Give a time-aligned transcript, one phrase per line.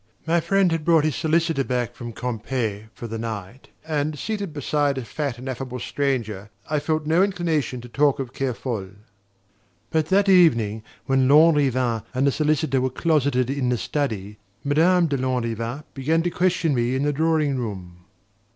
[0.25, 4.97] My friend had brought his solicitor back from Quimper for the night, and seated beside
[4.97, 8.93] a fat and affable stranger I felt no inclination to talk of Kerfol...
[9.91, 15.17] But that evening, when Lanrivain and the solicitor were closeted in the study, Madame de
[15.19, 18.05] Lanrivain began to question me in the drawing room.